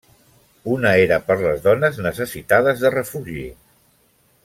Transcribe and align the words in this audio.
Una 0.75 0.93
era 1.01 1.19
per 1.27 1.37
les 1.43 1.61
dones 1.67 1.99
necessitades 2.07 2.83
de 2.87 2.93
refugi. 2.99 3.45